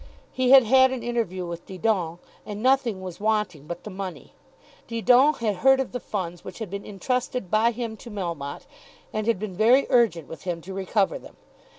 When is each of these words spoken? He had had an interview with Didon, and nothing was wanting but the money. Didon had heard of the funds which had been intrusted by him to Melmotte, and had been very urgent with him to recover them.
He 0.31 0.49
had 0.49 0.63
had 0.63 0.89
an 0.91 1.03
interview 1.03 1.45
with 1.45 1.67
Didon, 1.67 2.17
and 2.43 2.63
nothing 2.63 3.01
was 3.03 3.19
wanting 3.19 3.67
but 3.67 3.83
the 3.83 3.91
money. 3.91 4.33
Didon 4.87 5.35
had 5.41 5.57
heard 5.57 5.79
of 5.79 5.91
the 5.91 5.99
funds 5.99 6.43
which 6.43 6.57
had 6.57 6.71
been 6.71 6.83
intrusted 6.83 7.51
by 7.51 7.69
him 7.69 7.95
to 7.97 8.09
Melmotte, 8.09 8.65
and 9.13 9.27
had 9.27 9.37
been 9.37 9.53
very 9.55 9.85
urgent 9.91 10.27
with 10.27 10.41
him 10.41 10.59
to 10.61 10.73
recover 10.73 11.19
them. 11.19 11.35